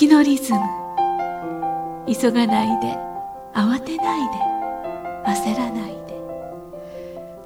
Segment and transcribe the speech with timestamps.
[0.00, 0.60] 月のリズム。
[2.06, 2.96] 急がないで。
[3.52, 4.38] 慌てないで。
[5.26, 6.18] 焦らないで。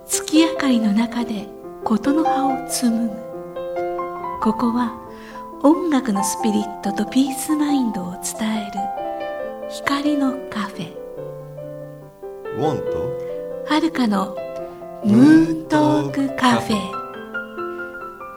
[0.07, 1.49] 月明かりの中で
[1.83, 3.15] 事の葉を紡ぐ。
[4.41, 4.97] ここは
[5.65, 8.79] 音楽のスピリットとピースマインドを伝える。
[9.69, 10.93] 光のカフェ。
[12.57, 12.77] ウォン
[13.67, 14.37] とはるかの
[15.05, 16.79] ムーントークカフェ。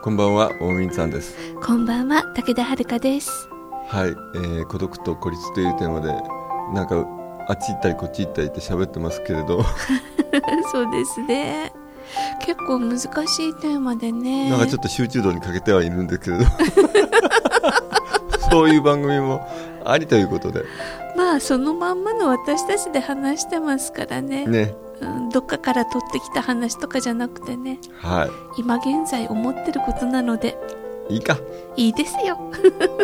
[0.02, 1.36] こんばんは大民さんです。
[1.64, 3.48] こんばんは武田遥です
[3.88, 6.12] はい、えー、孤独と孤立というテーマで
[6.74, 7.06] なんか
[7.48, 9.64] あっち行ったりこっち行ったりって喋ってますけれど。
[10.70, 11.72] そうですね。
[12.40, 13.08] 結構難しい
[13.54, 14.50] テーマでね。
[14.50, 16.44] なんかちょっと集中度に欠けてはいるんですけれど。
[18.50, 19.46] そういう番組も
[19.84, 20.64] ありということで。
[21.16, 24.46] まあそのまんまの私たちで話してますからね。
[24.46, 24.74] ね。
[25.00, 27.78] うん、どっかから取ってきた話とかじゃなくてね。
[28.00, 28.28] は
[28.58, 30.58] 今現在思ってることなので
[31.08, 31.38] いいいか。
[31.76, 32.36] いいですよ。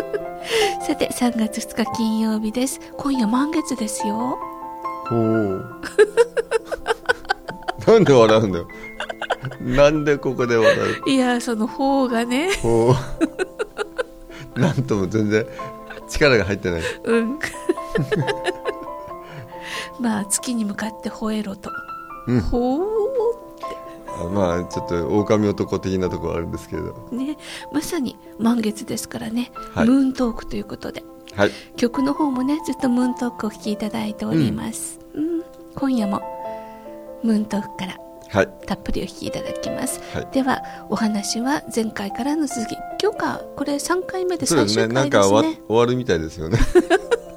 [0.85, 2.79] さて3月2日金曜日です。
[2.97, 4.37] 今夜満月ですよ。
[5.07, 5.65] ほう
[7.87, 8.67] なんで笑うんだよ。
[9.61, 10.75] なんでここで笑
[11.05, 11.09] う？
[11.09, 12.49] いやその方がね。
[12.61, 12.93] ほ
[14.55, 15.45] うなんとも全然
[16.07, 16.81] 力が入ってない。
[17.03, 17.39] うん。
[19.99, 21.71] まあ月に向かって吠えろと、
[22.27, 22.41] うん。
[22.41, 22.85] ほうあ
[24.31, 27.07] まあちょっと狼男的なところあるんですけれど。
[27.11, 27.37] ね。
[27.71, 29.87] まさに満月ですからね、はい。
[29.87, 31.03] ムーントークということで。
[31.35, 31.51] はい。
[31.75, 35.43] 曲の方もねずっとムーントークをお聴きいただいております、うん。
[35.75, 36.21] 今夜も
[37.23, 37.97] ムーントークから
[38.29, 38.49] はい。
[38.65, 40.27] たっぷりお聴きいただきます、はい。
[40.31, 42.75] ではお話は前回からの続き。
[43.01, 44.93] 今日かこれ3回目で最終ですね。
[44.93, 46.57] なんか終わるみたいですよね。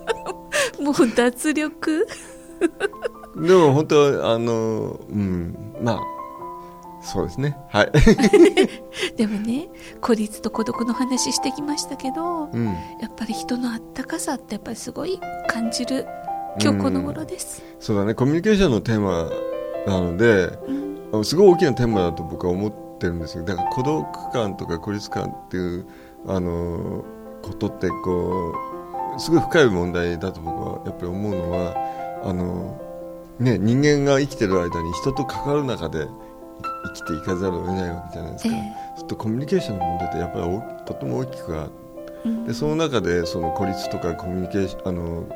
[0.81, 2.07] もう脱力？
[3.37, 5.57] でも本当あのうん。
[5.83, 6.18] まあ
[7.09, 7.57] そうですね。
[7.71, 7.93] はい。
[9.17, 9.69] でもね
[10.01, 12.67] 孤立と孤独の話してきましたけど、うん。
[12.67, 12.73] や
[13.07, 15.19] っぱり人のあったかさってやっぱりすごい
[15.49, 16.07] 感じる
[16.61, 18.15] 今日この頃です、そうだね。
[18.15, 19.31] コミュニケーションのテーマ
[19.87, 20.59] なので
[21.13, 21.25] うん。
[21.25, 23.45] すごい大きなテーマだと僕は思ってるんですよ。
[23.45, 25.87] だから孤独感とか孤立感っていう
[26.27, 27.05] あの
[27.43, 28.53] ことってこ
[29.17, 31.75] うすごい深い問題だと僕はやっぱり思うのは
[32.25, 32.79] あの、
[33.39, 36.07] ね、人間が生きてる間に人と関わる中で
[36.85, 41.69] 生きていかざるを得ないわけじゃないですか、えちょっとコミュニケーションの問題ってやっぱり大とても大きくあ
[42.47, 45.29] でその中でその孤立とかコミュニケーションあの、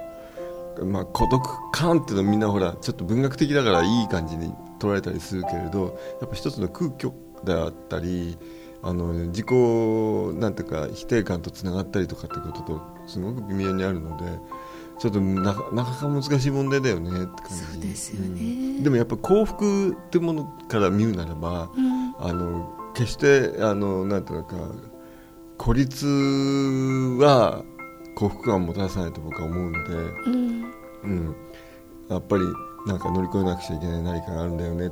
[0.87, 1.43] まあ、孤独
[1.73, 7.13] 感っていうのはみんなほらちょっと文学的だからいい感じに捉えたりするけれどやっぱ一つの空虚
[7.45, 8.37] であったり
[8.83, 9.47] あの自己
[10.41, 14.25] なんていうか否定感とつながったりとかってこととすごく微妙にあるので
[14.99, 17.65] ちょっとなかなか難しい問題だよねって感じ。
[17.65, 18.29] そうですよね。
[18.29, 18.45] う
[18.81, 18.83] ん。
[18.83, 22.15] でもやっぱ幸福ってものから見るならばうん。
[22.19, 24.57] あの決してあのなんていうのか
[25.59, 27.65] 孤立は
[28.15, 30.73] 幸福感をもたらさないと僕は思うので、うん。
[31.05, 31.37] うん、
[32.09, 32.43] やっぱり
[32.87, 34.91] なんか乗り越えなくちゃいけない何かがあるんだよね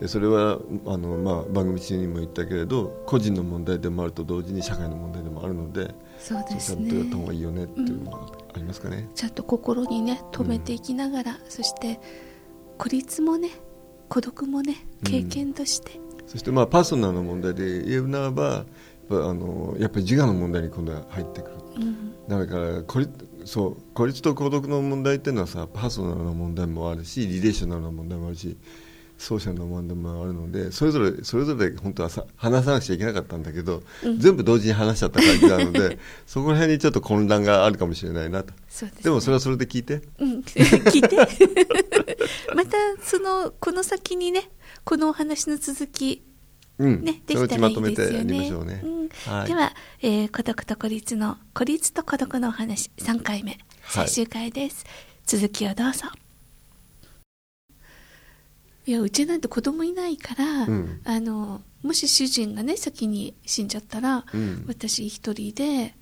[0.00, 9.08] でそれはあの、まあ、番組中にも言ったけれど個人の問題でもあると同時に社会の問題でもあるのでそうですちゃんとやった方ねがいいよねっていうのはありますかね。
[9.14, 12.00] ちゃんと心にね止めていきながら、そして
[12.78, 13.50] 孤立もね
[14.08, 18.64] 孤独もね経験として、そしてまあパーソナルな問題で言うならばやっ
[19.08, 21.56] ぱあのやっぱり自我の問題に今度は入ってくる。
[21.76, 22.28] うん。
[22.28, 28.56] だから孤立そう孤立と孤独の問題っていうのはさパーソナルな問題もあるしリレーショナルな問題もあるし
[29.20, 29.78] ソーシャルも
[30.22, 34.18] あるのでそれぞれそれぞれ本当はさ話さなくちゃいけなかったんだけど、うん。
[34.18, 38.52] 全部同時に話しちゃった感じなので そこら辺にちょっと混乱があるかもしれないなと。
[38.52, 38.92] ですね。
[39.02, 40.00] でもそれはそれで聞いて。
[40.18, 41.16] うん、 聞いて。
[42.56, 44.50] またそのこの先にね
[44.84, 46.22] このお話の続き
[46.78, 48.24] うん、ね、できたらいいうちまとめですよね。
[48.24, 49.08] てやりましょうね、うん。
[49.30, 49.48] はい。
[49.48, 53.52] では、えー孤独と孤立の孤立と孤独のお話3回目
[53.82, 54.08] はい。
[54.08, 54.86] 最終回です、
[55.26, 56.06] 続きをどうぞ
[58.90, 61.00] いやうちなんて子供いないから、うん。
[61.04, 64.64] あのもし主人がね先に死んじゃったら、うん。
[64.66, 65.94] 私一人で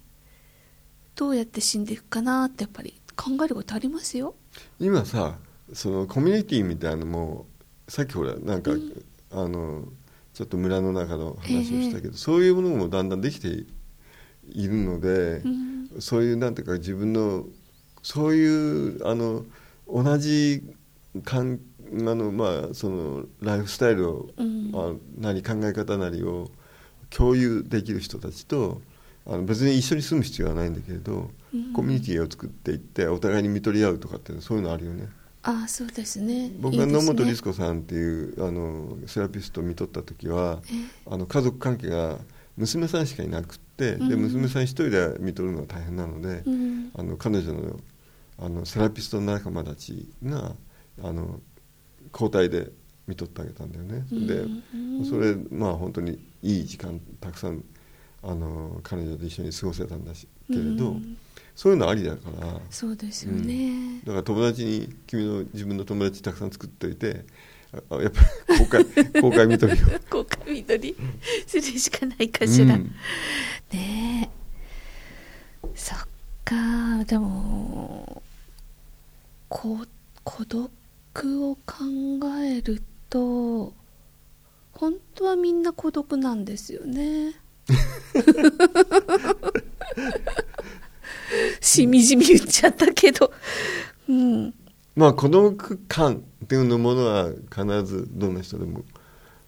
[1.14, 4.34] どうやって死んでいくかなってやっぱり考えることありますよ。
[4.80, 5.36] 今さ
[5.74, 7.44] そのコミュニティみたいなのも
[7.88, 8.70] さっきほらなんか、
[9.32, 9.84] あの
[10.32, 15.90] ちょっと村の中の話をしたけど、そういうものもだんだんできているので、うん。
[16.00, 17.44] そういうなんていうか自分の
[18.02, 19.44] そういうあの
[19.86, 20.62] 同じ
[21.22, 24.70] かんあのまあそのライフスタイルを、うん。
[24.70, 26.50] まあ、なり考え方なりを
[27.10, 28.80] 共有できる人たちと
[29.26, 31.72] あの別に一緒に住む必要はないんだけれど、うん。
[31.72, 35.08] コミュニティを作っていってお互いに見取り合うとかってそういうのあるよね。
[35.42, 36.50] ああそうですね。
[36.58, 40.74] 僕が野本律子さんっていうあのセラピストを見とった時はえ
[41.10, 42.18] あの家族関係が
[42.56, 44.20] 娘さんしかいなくって、でうん。
[44.22, 46.90] 娘さん一人で見とるのは大変なので、うん。
[46.94, 47.80] あの彼女の
[48.40, 50.54] あのセラピストの仲間たちが
[51.02, 51.40] あの
[52.12, 52.70] 交代で
[53.06, 57.64] 見とってあげたんだよね、うんでそれまあ本当にいい時間たくさん
[58.22, 61.16] あの彼女と一緒に過ごせたんだしけれど、うん。
[61.54, 62.60] そういうのありだから。
[62.70, 67.24] そうですよね、だから友達に君の自分の友達たくさん作っておいて
[67.90, 68.20] あやっぱ
[68.54, 68.84] り公開
[69.22, 69.86] 公開見とるよ。
[70.10, 70.96] 公開緑
[71.46, 72.94] するしかないかしら、うん。
[73.72, 74.30] ね
[75.64, 75.68] え。
[75.74, 75.98] そっ
[76.44, 78.22] かでも
[79.48, 79.84] こ
[80.24, 80.70] 孤独？
[81.26, 81.84] を考
[82.44, 83.72] えると
[84.72, 87.34] 本当はみんな孤独なんですよね。
[91.60, 93.32] しみじみ言っちゃったけど。
[94.08, 94.54] うん。
[94.94, 98.84] まあ孤独感っていうのものは必ずどんな人でも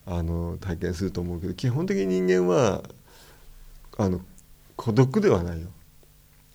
[0.04, 2.82] あの体験すると思うけど基本的に人間は
[3.98, 4.20] あの
[4.76, 5.68] 孤独ではないよ。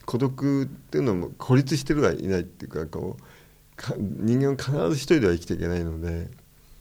[0.06, 3.28] 孤独っていうのも孤立してるはいないっていうかこうか
[4.00, 6.30] 人間は必ず一人では生きていけないので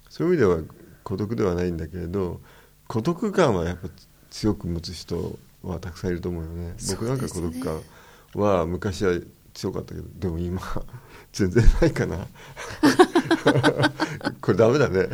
[0.09, 0.59] そういう意味では
[1.03, 2.41] 孤独ではないんだけれど
[2.87, 3.89] 孤独感はやっぱ
[4.31, 6.75] 強く持つ人はたくさんいると思うよね。
[6.91, 7.81] 僕なんか孤独感
[8.35, 9.19] は昔は
[9.55, 10.61] 強かったけどでも今
[11.33, 12.27] 全然ないかな。
[14.41, 15.09] これダメだね。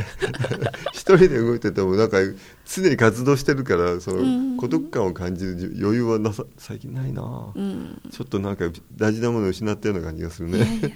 [0.93, 2.19] 一人で動いててもなんか
[2.67, 8.00] 常に活動してるからそうんの孤独感を感じる余裕はなさ最近ないな、うん。
[8.11, 10.94] ちょっとなんか大事なものを失ったような感じがするねいやいやで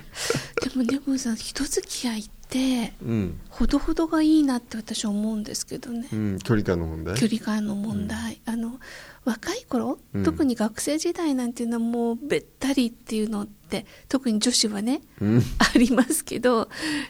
[0.79, 7.17] もでもさ人付き合いってうん、ほどほどがいいなって私は思うんですけどね、うん、距離感の問題。
[7.17, 8.79] 距離感の問題、あの
[9.25, 10.23] 若い頃、うん。
[10.23, 15.43] 特に学生時代なんていうのはもうべったりっていうのって特に女子はねうん。
[15.59, 16.69] ありますけど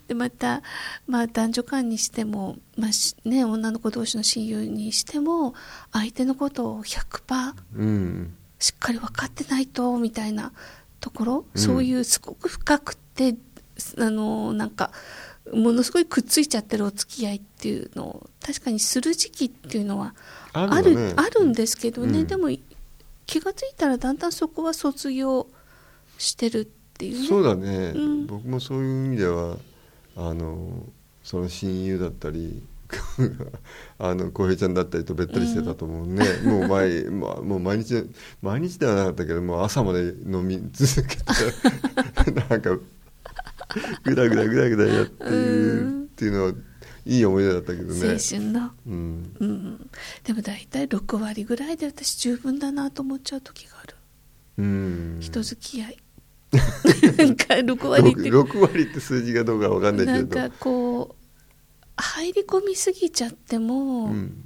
[0.09, 0.63] でまた、
[1.07, 5.55] まあ、男女間にしても、まあしね、女の子同士の親友にしても
[5.93, 8.35] 相手のことを100%うん。
[8.59, 10.53] しっかり分かってないとみたいな
[11.01, 11.61] ところ、うん。
[11.61, 13.35] そういうすごく深くて
[13.99, 14.91] あのなんか
[15.53, 20.15] ものすごいくっついちゃってるお付き合いっていうのを確かにする時期っていうのは
[20.53, 21.13] あるあるよね。
[21.17, 22.27] あるんですけどね、うん。
[22.27, 22.49] でも
[23.27, 25.47] 気がついたらだんだんそこは卒業
[26.19, 27.29] してるっていうね。
[27.29, 28.27] そうだね、うん。
[28.27, 29.57] 僕もそういう意味では
[30.17, 30.87] あの
[31.23, 32.63] その親友だったり
[33.99, 38.09] あの浩平ちゃんだったりとべったりしてたと思うね、 もう毎、まあ、もう毎日
[38.43, 41.23] 毎日ではなかったけどもう朝まで飲み続けて
[42.49, 42.79] なんか
[44.05, 46.53] ぐだぐだぐだぐだやっていう、うんっていうのは
[47.07, 48.13] いい思い出だったけどね。
[48.13, 49.37] 青春の、うん。
[49.41, 49.91] うん、
[50.23, 53.97] でも大体6割ぐらいで私十分だなと思っちゃう時がある、
[54.59, 55.19] うん。
[55.21, 55.99] 人付き合い。
[57.19, 58.31] なんか6割って。
[58.31, 60.39] 6, 6割って数字がどうかわかんないけれど。
[60.39, 61.25] なんかこう
[61.97, 64.45] 入り込みすぎちゃっても、うん。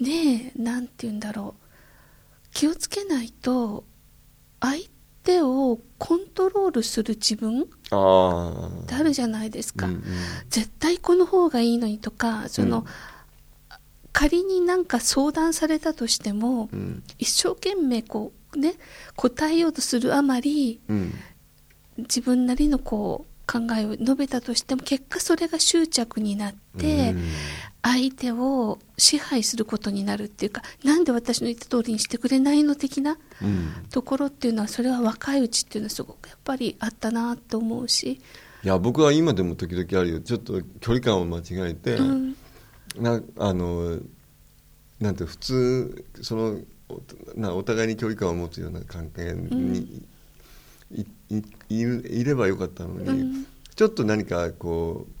[0.00, 1.60] ねえなんて言うんだろう。
[2.52, 3.84] 気をつけないと
[4.60, 7.64] 相手をコントロールする自分っ
[8.86, 10.02] てあるじゃないですか、うんうん。
[10.48, 12.84] 絶対この方がいいのにとかその、うん。
[14.12, 17.02] 仮になんか相談されたとしても、うん。
[17.18, 18.74] 一生懸命こうね
[19.14, 21.14] 答えようとするあまりうん。
[21.98, 27.22] 自分なりのこう考えを述べたとしても結果それが執着になって、うん
[27.82, 33.86] 相手を支配することになるっていうかなんで私の言った通りにしてくれないの的なうん。
[33.90, 38.20] ところっていうのはそれは若いうちっていうのはすごくやっぱりあったなと思うし、
[38.62, 40.20] いや僕は今でも時々あるよ。
[40.20, 42.36] ちょっと距離感を間違えて、うん。
[42.98, 43.98] なあの
[45.00, 46.58] なんて普通その
[46.88, 47.00] お
[47.34, 50.02] なお互いに距離感を持つような関係に、
[50.92, 53.46] いいいるいればよかったのに、うん。
[53.74, 55.19] ちょっと何かこう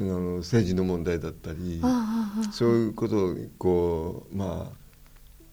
[0.00, 1.80] あの政治の問題だったり
[2.52, 4.84] そういうことをこうまあ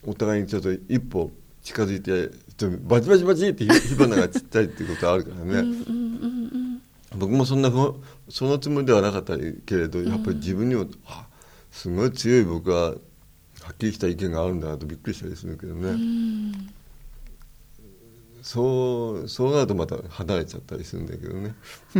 [0.03, 1.31] お互いにちょっと一歩
[1.61, 5.43] 近づいてちょっとバチバチバチって火火花が散ったりっていうことあるからね。
[5.43, 6.81] うんうんうん
[7.13, 11.27] 僕もそんなふそのつもりではなかったけれどやっぱり自分にも、あ
[11.69, 12.95] すごい強い僕はは
[13.73, 16.73] っきりした意見があるんだなとびっくりしたりするけどね、うんうん
[18.41, 21.53] そうそうなるとまた離れちゃったりするんだけどね。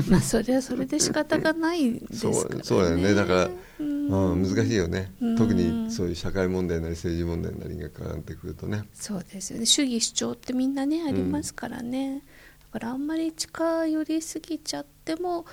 [0.09, 2.61] まあそれはそれで仕方がないですそからね。
[2.61, 3.13] うそうだよね。
[3.13, 4.07] だから、うん。
[4.07, 5.37] うん、難しいよね、うん。
[5.37, 8.83] 特にそういう社会問題なり政治問題なりが絡んでくるとね。
[8.93, 9.65] そうですよね。
[9.65, 12.23] 主義主張ってみんなねありますからね、
[12.73, 15.45] だからあんまり近寄りすぎちゃっても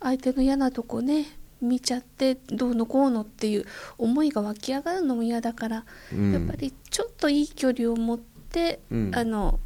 [0.00, 3.64] 相手の嫌なとこね見ちゃってどうのこうのっていう
[3.96, 6.32] 思いが湧き上がるのも嫌だから、うん。
[6.32, 9.10] やっぱりちょっといい距離を持って、うん。
[9.14, 9.58] あの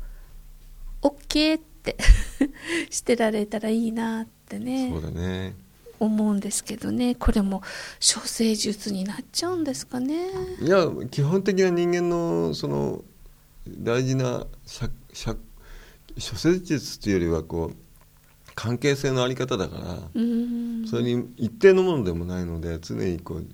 [1.02, 1.97] OK って
[2.90, 4.90] してられたらいいなってね。
[4.90, 5.55] そうだね。
[6.00, 7.14] 思うんですけどね。
[7.14, 7.61] これも
[7.99, 10.28] 処世術になっちゃうんですかね。
[10.61, 13.05] いや基本的な人間のその
[13.67, 17.76] 大事な処世術というよりはこう
[18.55, 19.85] 関係性のあり方だから
[20.88, 23.47] それに一定のものでもないので常にこう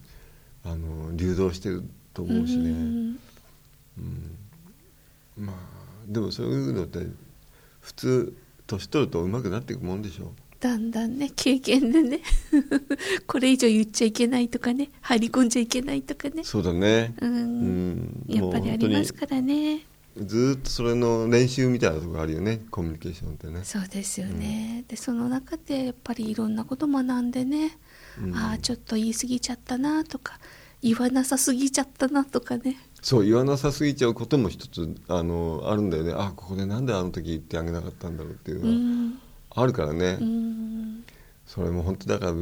[0.64, 1.82] あの流動してる
[2.12, 2.70] と思うしね。
[2.70, 3.18] うん。
[5.36, 5.56] まあ
[6.06, 7.06] でもそういうのって
[7.84, 8.36] 普通
[8.66, 10.24] 年取ると上手くなっていくもんでしょ。
[10.24, 12.20] うだんだんね経験でね。
[13.28, 14.90] これ以上言っちゃいけないとかね。
[15.02, 16.42] 張り込んじゃいけないとかね。
[16.42, 17.14] そうだね。
[17.20, 19.84] うん、うん、やっぱりありますからね。
[20.16, 22.62] ずっとそれの練習みたいなところあるよね。
[22.70, 23.60] コミュニケーションってね。
[23.64, 27.76] そうですよね、うん、でその中でやっぱりいろんなこと学んでね、
[28.22, 30.38] うん、ああちょっと言い過ぎちゃったなとか
[30.82, 36.14] 言わなさすぎちゃったなとかねそう言わなさすぎちゃうことも一つあのあるんだよね。
[36.16, 39.20] あここでなんであの時言ってあげなかったんだろうっていうのは、うん。
[39.50, 40.18] あるからね、
[41.46, 42.32] それも本当だから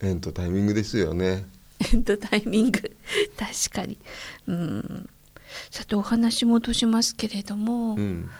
[0.00, 1.44] 縁とタイミングですよね。
[1.92, 2.80] 縁とタイミング。
[3.36, 3.98] 確かに。
[4.46, 5.10] うん。
[5.70, 8.30] さてお話戻しますけれども、うん、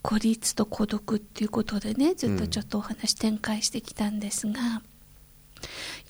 [0.00, 4.82] 孤立と孤独っていうことでねずっとちょっとお話展開してきたんですが、うん、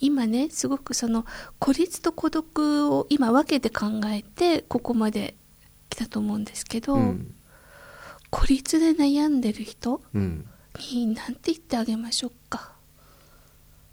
[0.00, 1.24] 今ねすごくその
[1.58, 5.34] 孤立と孤独を今分けて考えてここまで
[5.90, 7.34] 来たと思うんですけど、うん、
[8.30, 10.46] 孤立で悩んでる人、うん。
[10.92, 12.72] に何て言ってあげましょうか。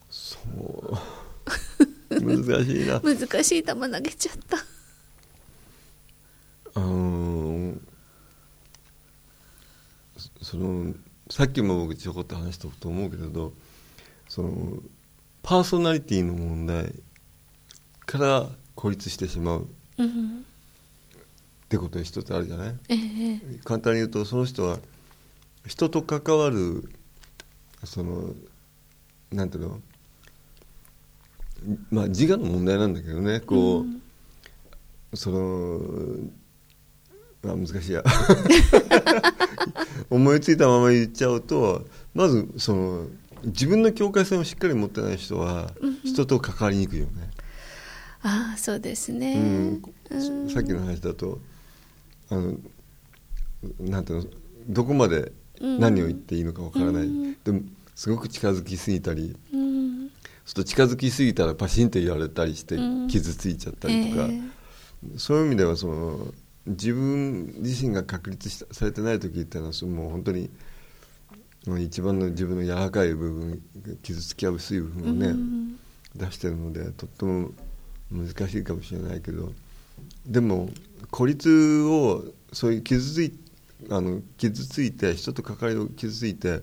[0.09, 2.21] そう。
[2.21, 2.99] 難しいな。
[3.01, 4.57] 難しい球投げちゃった。
[6.75, 7.87] うん
[10.41, 10.93] その
[11.29, 13.53] さっきも僕ちょこっと話したと思うけれど
[14.27, 14.81] その
[15.43, 16.93] パーソナリティの問題
[18.05, 20.09] から孤立してしまう、うん、っ
[21.69, 24.79] てことが一つあるじゃない、ええ、簡単に言うとその人は
[25.67, 26.89] 人と関わる
[27.83, 28.33] その
[29.31, 29.81] なんていうの？
[31.89, 33.39] まあ自我の問題なんだけどね。
[33.39, 34.01] こう、うん、
[35.13, 35.79] その
[37.45, 38.03] あ難しいや。
[40.09, 43.07] 思いついたまま言っちゃうとまずその
[43.45, 45.71] 自分の境界線をしっかり持ってない人は
[46.03, 47.11] 人と関わりにくいよね。
[48.23, 49.81] うん、ああそうですね、
[50.11, 51.39] うん、さっきの話だと
[52.29, 52.55] あの
[53.79, 54.29] なんていうの
[54.67, 57.09] どこまで何を言っていいのかわからない、
[57.43, 57.61] でも
[57.95, 64.49] すごく近づきすぎたり、うん、ちょっと近づきすぎたらパシンと言われたりして傷ついちゃったりとか、えー、
[65.17, 66.33] そういう意味ではその
[66.65, 70.49] 自分自身が確立されてない時っていうのはもう本当に
[71.79, 73.61] 一番の自分の柔らかい部分
[74.01, 75.79] 傷つきやすい部分をね、うん、
[76.15, 77.51] 出してるのでとっても
[78.11, 79.51] 難しいかもしれないけど
[80.25, 80.69] でも
[81.09, 83.33] 孤立をそういう傷つい
[83.89, 86.61] あの傷ついて人と関わりを傷ついて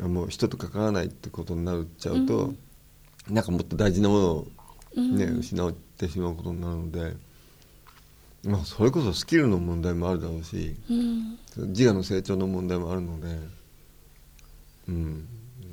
[0.00, 2.52] もう人と関わらないってことになっちゃうと、
[3.28, 4.46] うん、なんかもっと大事なものを
[4.96, 7.16] ね、うん、失ってしまうことになるので、
[8.44, 13.26] まあ、それこそスキルの問題もあるだろうし、うん、自我の成長の問題もあるので
[14.88, 15.28] うん。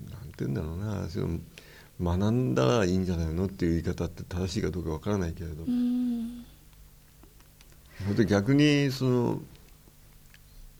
[0.09, 1.09] なんて言うんだろうな。
[1.09, 1.39] その
[1.99, 6.45] 学んだらいいんじゃないのっていう言い方って正しいかどうかわからないけれど、うん、
[8.27, 9.41] 逆にその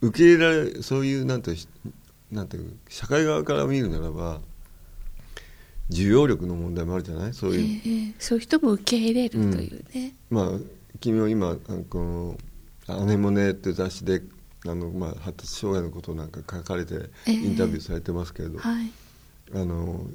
[0.02, 1.56] 受け入れられそういうなんて
[2.32, 4.42] なんていう社会側から見るならば
[5.90, 7.34] 需要力の問題もあるじゃない？
[7.34, 10.60] そういう、えー、そういう人も受け入れるというね、うん、まあ
[11.00, 11.56] 君は今
[11.90, 12.38] この
[12.86, 14.22] 「アネモネ」って雑誌で
[14.70, 18.92] あの、まあ、発達障害のことなんか書かれてインタビューされてますけれど、えーはい、
[19.56, 20.06] あの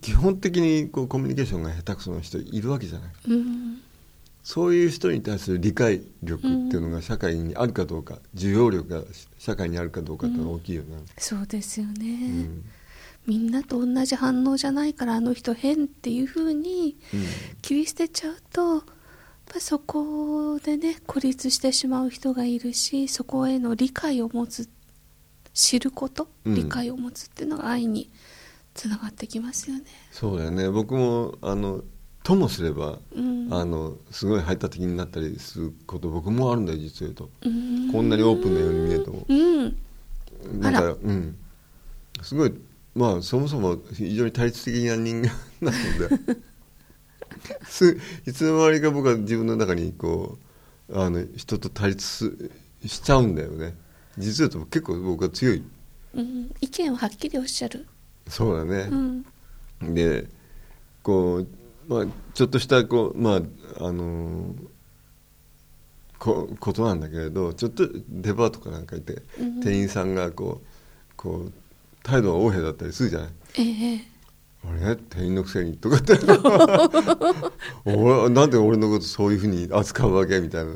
[0.00, 3.82] 基本的にこうコミュニケーションが下手くそな人いるわけじゃない、うん。
[4.42, 9.02] そういう人に対する理解力っていうのが社会にあるかどうか、うん、需要力が
[9.38, 12.64] 社会にあるかどうかっていうのは大きいよね、うん、そうですよね、うん、
[13.26, 16.96] みんなと同じ反応じゃないからあの人変っていうふうに
[17.60, 18.82] 切り捨てちゃうと、
[19.50, 24.68] やっぱそこでね孤立してしまう人がいるしそこへの理解を持つ
[25.52, 28.08] 知ること、理解を持つっていうのが愛に
[28.74, 29.84] つながってきますよね。
[30.12, 30.70] そうだよね。
[30.70, 31.82] 僕もあの
[32.22, 41.36] ともすれば、うん、あのすごい排他的になったりすること僕もあるんだよ実を言うと、うん、こんなにオープンなように見えても、うん、なんかうん。
[42.22, 42.54] すごい
[42.94, 46.36] まあそもそも非常に対立的な人間なので
[47.66, 50.38] すいつの間にか僕は自分の中にこ
[50.88, 52.50] うあの人と対立
[52.84, 53.74] しちゃうんだよね。
[54.18, 55.62] 実は結構僕は強い、
[56.14, 57.86] うん、意見をはっきりおっしゃる。
[58.28, 58.88] そうだね、
[59.80, 60.28] で
[61.02, 61.48] こう
[61.88, 63.40] まあ、ちょっとしたこう、ま
[63.80, 64.54] ああの
[66.20, 70.66] こことなんだけれどちょっとデパートかなんか行って、うん、店員さんがこう
[71.16, 71.52] こう
[72.04, 74.06] 態度が横柄だったりするじゃない、ええ、
[74.68, 74.96] あれ？
[74.96, 76.18] 店員のくせにとかって。
[77.84, 80.40] 俺なんで俺のことそういうふうに扱うわけ？
[80.40, 80.70] みたいな。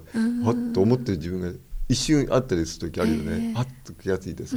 [0.47, 1.53] はっと思ってる自分が
[1.89, 3.55] 一瞬あったりする時あるよね、ええ。
[3.55, 4.57] はっと気がついてさ、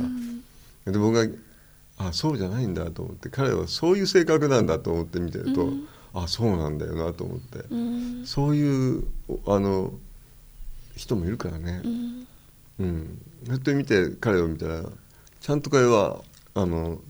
[0.86, 1.28] で僕が
[1.98, 3.30] あそうじゃないんだと思って。
[3.30, 5.72] 彼はそういう性格なんだと思って見てると、
[6.14, 8.26] あそうなんだよなと思って、うん。
[8.26, 9.94] そういうおあの
[10.96, 11.82] 人もいるからね。
[11.84, 12.28] うん。
[12.80, 13.20] うん。
[13.46, 14.84] そうやって見て彼を見たら
[15.42, 16.22] ちゃんと彼は
[16.54, 17.02] あの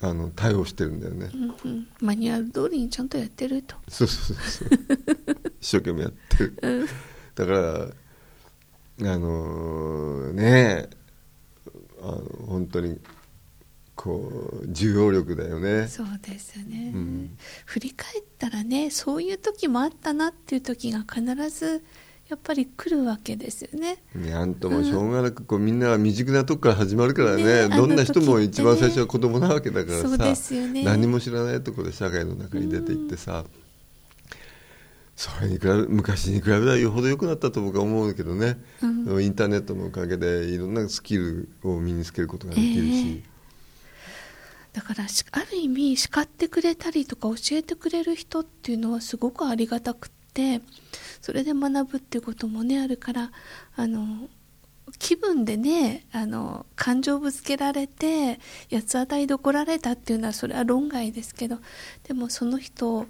[0.00, 1.88] あの対応してるんだよね、うんうん。
[2.00, 3.76] マニュアル通りにちゃんとやってると。
[3.88, 4.68] そうそうそう
[5.60, 6.88] 一生懸命やってる、
[7.34, 10.88] だからあのね
[12.02, 13.00] あの本当に
[13.94, 15.88] こう重要力だよね。
[15.88, 17.36] そうですね、うん。
[17.64, 21.82] 振り返ったらねそういう時もあったなっていう時が必ず
[22.28, 24.02] やっぱり来るわけですよね。
[24.14, 27.68] なんともしょうがなくこうみんなは未熟なとこから始まるからね。
[27.68, 30.08] ねどんな人も一番最初は子供なわけだからさ。
[30.08, 30.82] そうですよね。
[30.82, 33.44] 何も知らないところで社会の中に出ていってさ、
[35.14, 39.24] それに比べ昔に比べたらよほど良くなったと僕は思うけどね、うん。
[39.24, 43.22] インターネットのおかげでいろんなスキルを身につけることができるし、
[44.72, 50.60] だからしある意味叱ってくれたりとか教えてくれる人っていうのはすごくありがたくって
[51.22, 53.32] それで学ぶっていうこともねあるから
[53.74, 54.28] あの
[54.98, 58.38] 気分でねあの感情ぶつけられて
[58.70, 61.58] 八つ当たりで怒られたっていうのはそれは論外ですけど
[62.04, 63.06] でもその人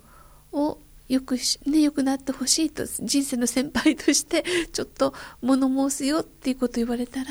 [0.52, 0.78] を
[1.08, 7.30] よくし、ね、よくなってほしいと人生の先輩としてちょっと物申すよっていうこと言われたら、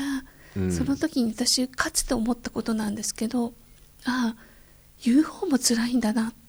[0.56, 0.72] うん。
[0.72, 3.52] その時に私かつて思ったことなんですけど
[4.06, 4.36] ああ
[5.04, 6.45] 言う方も辛いんだなって、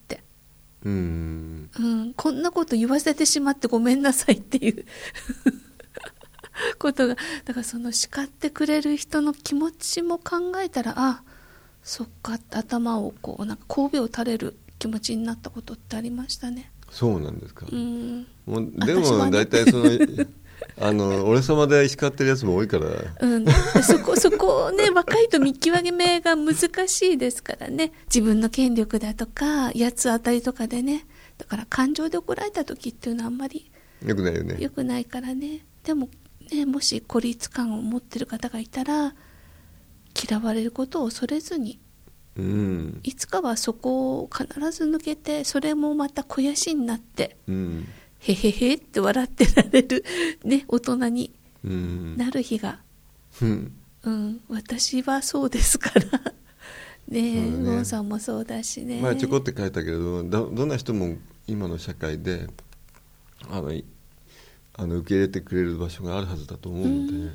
[0.84, 1.70] うん。
[1.78, 4.84] うん、こんなこと言わせてしまってごめんなさいっていう。
[6.78, 11.22] ことがだからその叱ってくれる人の気持ちも考えたらあ
[11.84, 16.70] そっか頭をこうなんか神戸を垂れる気持ちになったことってありましたね。
[16.90, 18.26] そうなんですか、うん。
[18.46, 19.84] もうでも大体その
[20.80, 22.86] あの俺様で叱ってるやつも多いから。
[23.20, 23.44] うん、
[23.82, 26.56] そこ そこをね若いと見極めが難
[26.88, 27.92] しいですからね。
[28.06, 31.06] 自分の権力だとか八つ当たりとかでね。
[31.38, 33.70] だから感情で怒られた時っていうのはあんまり
[34.04, 34.56] よくないよね。
[34.58, 35.64] 良くないからね。
[35.84, 36.08] でも
[36.52, 39.14] ねもし孤立感を持ってる方がいたら
[40.28, 41.80] 嫌われることを恐れずに
[42.36, 43.00] うん。
[43.02, 47.88] いつかはそこを必ず抜けてそれもまた肥やしになってうん
[48.20, 50.04] へへへって笑ってられる
[50.44, 51.32] ね大人に
[51.64, 52.16] うん。
[52.16, 52.78] なる日が。
[53.42, 53.72] うん。
[54.04, 56.04] うん、私はそうですから。
[57.08, 57.64] ねえね。
[57.64, 59.00] ゴンさんもそうだしね。
[59.00, 62.48] まあちょこって書いたけれどどどんな人も今の社会で
[63.48, 63.84] あのい
[64.74, 67.32] あの受け入れてくれる場所があるはずだと思うので、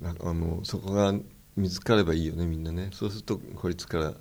[0.00, 1.14] なあのそこが
[1.56, 2.90] 見つかればいいよねみんなね。
[2.92, 4.14] そうすると孤立から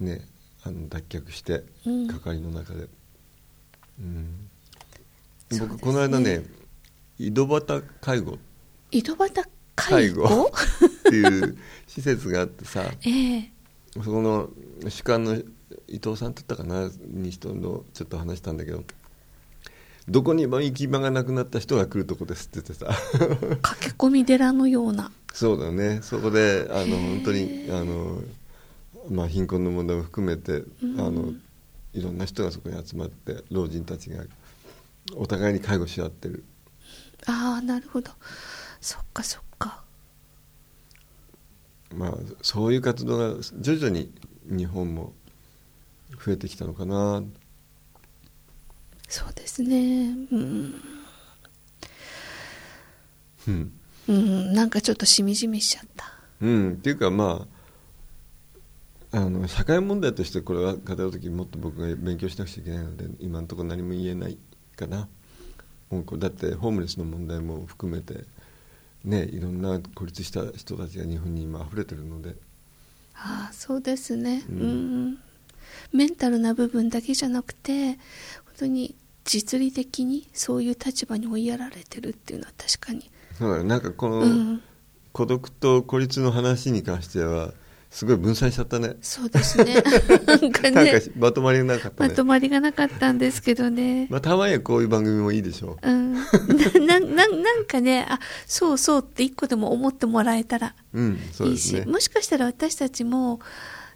[0.00, 0.26] ね
[0.64, 2.08] あの脱却してうん。
[2.08, 3.03] 係の中で、うんそ
[4.00, 4.02] う
[5.48, 5.68] ですね。
[5.68, 6.44] 僕この間ね
[7.18, 8.38] 井戸端介護。
[8.90, 9.32] 井戸端
[9.76, 10.50] 介護？
[11.08, 13.50] っていう施設があってさ ええ。
[13.94, 14.50] そこの
[14.88, 15.34] 主幹の
[15.88, 18.82] 伊藤さんって言ったかなに人のちょっと話したんだけど
[20.08, 22.86] どこにも行き場がなくなった人が来るとこですって言ってさ。
[23.62, 25.10] 駆け込み寺のような。
[25.32, 26.00] そうだね。
[26.02, 28.22] そこであの本当にあの、
[29.08, 31.00] まあ、貧困の問題も含めて、うん。
[31.00, 31.32] あの
[31.94, 34.24] いろんな人がそこに集まって老人たちが
[35.16, 36.44] お互いに介護し合ってる。
[37.26, 38.10] ああなるほど。
[38.80, 39.82] そっかそっか。
[41.94, 44.12] まあそういう活動が徐々に
[44.46, 45.12] 日本も
[46.24, 47.22] 増えてきたのかな。
[49.08, 50.16] そうですね。
[50.32, 50.74] うん、
[53.46, 53.72] うん。
[54.08, 56.12] うん、なんかちょっとしみじみしちゃった。
[56.40, 57.53] うん、っていうかまあ
[59.16, 64.36] あの社会問題としてこれは語る時もっと僕が勉強しなくちゃいけないので今のところ何も言えない
[64.76, 65.08] かな。
[65.90, 68.24] もうだってホームレスの問題も含めて
[69.04, 72.34] ねいろんな孤立した人たちが日本に今溢れてるので。
[73.14, 74.44] ああそうですね。
[74.48, 75.18] ううんん、
[75.92, 77.98] メンタルな部分だけじゃなくて本
[78.58, 83.08] 当に実利的にそういう立場に追いやられてるっていうのは確かに。
[83.38, 84.62] そうだよなんかこのうん。
[85.12, 87.52] 孤独と孤立の話に関しては
[87.94, 88.96] すごい分散しちゃったね。
[89.00, 89.76] そうですね。
[90.26, 91.00] なんかね。
[91.00, 92.08] かまとまりなかったね。
[92.10, 94.08] まとまりがなかったんですけどね。
[94.10, 95.92] まあ、たまにはこういう番組もいいでしょう。
[95.92, 96.20] ん、な
[96.80, 103.38] なな なんかねあそうそうって一個でも思ってもらえたらううんそういいし、ですねもしかしたら私たちも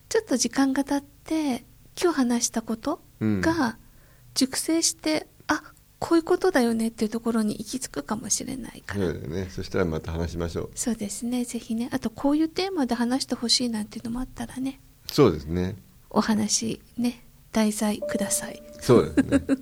[0.09, 1.65] ちょっと時間が経って
[2.01, 3.41] 今日話したことうん。
[3.41, 3.79] が
[4.35, 5.38] 熟成して、あ
[5.99, 9.49] こういうことだよねっていうところに行き着くかもしれないから、そうだよね。
[9.51, 10.71] そしたらまた話しましょう。
[10.75, 11.45] そうですね。
[11.45, 11.89] ぜひね。
[11.93, 14.81] あとこういうテーマで話してほしいなんていうのもあったらね。
[15.11, 15.77] そうですね。
[16.11, 18.63] お話ね題材ください。
[18.81, 19.43] そうですね。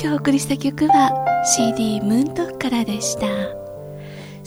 [0.00, 1.10] 今日お送りした曲は
[1.44, 3.58] CD ムーントークからでした。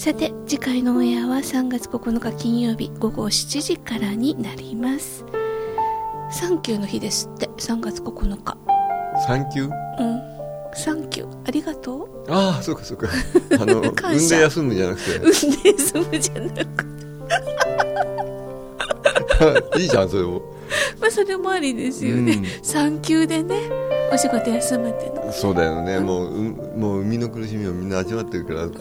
[0.02, 5.24] さて次回のオンエアは3月9日金曜日午後7時からになります
[6.32, 7.48] サンキューの日ですって。
[7.58, 8.58] 3月9日。
[9.28, 9.72] サンキュー？
[10.00, 10.22] うん。
[10.74, 11.48] サンキュー。
[11.48, 12.32] ありがとう。
[12.32, 13.10] ああそうかそうか。
[13.60, 15.18] あの産んで休むじゃなくて。
[15.20, 16.86] 産んで済むじゃなく
[19.80, 20.42] いいじゃんそれも。
[21.02, 22.46] まあそれもありですよね、うん。
[22.64, 23.56] 産休でね
[24.14, 25.32] お仕事休むっていうの。
[25.34, 26.00] そうだよね。
[26.00, 28.72] もううもう生みの苦しみをみんな味わってるからあの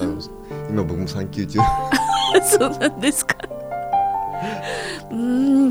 [0.71, 1.59] 今僕も産休中。
[2.47, 3.35] そうなんですか。
[5.11, 5.15] う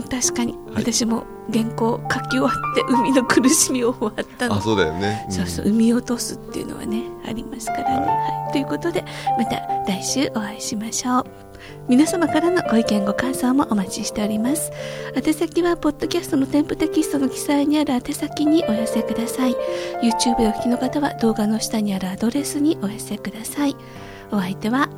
[0.04, 4.56] 確かに、私も原稿書き終わって海の苦しみを終わったの。
[4.56, 9.04] あそうだよね、んそうそう産み落とすっていうのはねありますからね、はい、ということで
[9.38, 9.58] また
[9.88, 11.26] 来週お会いしましょう。
[11.88, 14.72] 皆様からのご意見ご感想もお待ちしております。
[15.16, 19.56] 宛先はポッドキャストの添付テキストの記載にある宛先にお寄せください。
[20.02, 23.76] YouTube でお聞きの方は動画の下にあるアドレスにお寄せください。
[24.32, 24.90] お相手は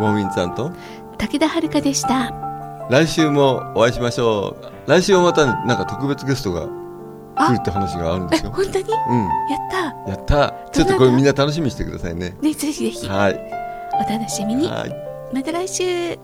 [0.00, 0.72] ウォンウィンさんと？
[1.18, 2.51] 武田遥でした
[2.90, 4.90] 来週もお会いしましょう。
[4.90, 6.66] 来週はまたなんか特別ゲストが
[7.36, 8.50] 来るって話があるんでえすよ。
[8.50, 8.84] 本当に？
[8.84, 8.88] うん。
[8.88, 10.10] やった。
[10.10, 10.54] やった。
[10.72, 12.36] ちょっとこれみんな楽しみにしてくださいね。
[12.42, 13.08] ねぜひぜひ。
[13.08, 13.40] はい。
[13.94, 14.68] お楽しみに。
[14.68, 14.94] はい。
[15.32, 16.18] また来週